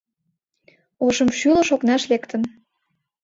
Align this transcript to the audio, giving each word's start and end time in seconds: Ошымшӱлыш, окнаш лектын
Ошымшӱлыш, 1.05 1.69
окнаш 1.75 2.01
лектын 2.11 2.41